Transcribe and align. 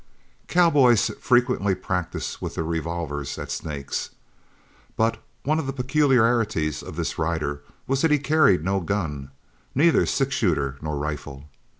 Cowboys 0.47 1.11
frequently 1.19 1.75
practise 1.75 2.41
with 2.41 2.55
their 2.55 2.63
revolvers 2.63 3.37
at 3.37 3.51
snakes, 3.51 4.09
but 4.97 5.21
one 5.43 5.59
of 5.59 5.67
the 5.67 5.73
peculiarities 5.73 6.81
of 6.81 6.95
this 6.95 7.19
rider 7.19 7.61
was 7.85 8.01
that 8.01 8.09
he 8.09 8.17
carried 8.17 8.63
no 8.65 8.79
gun, 8.79 9.29
neither 9.75 10.07
six 10.07 10.33
shooter 10.33 10.79
nor 10.81 10.97
rifle. 10.97 11.45